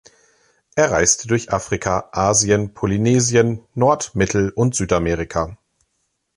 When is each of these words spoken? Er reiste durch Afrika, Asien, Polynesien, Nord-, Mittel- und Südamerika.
Er 0.75 0.89
reiste 0.89 1.27
durch 1.27 1.53
Afrika, 1.53 2.09
Asien, 2.11 2.73
Polynesien, 2.73 3.63
Nord-, 3.75 4.15
Mittel- 4.15 4.49
und 4.49 4.73
Südamerika. 4.73 5.57